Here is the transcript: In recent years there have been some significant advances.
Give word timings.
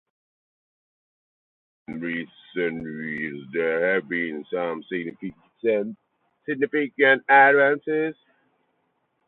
In 1.87 1.99
recent 1.99 2.81
years 2.81 3.45
there 3.53 3.93
have 3.93 4.09
been 4.09 4.43
some 4.51 4.81
significant 4.91 5.95
advances. 7.29 8.15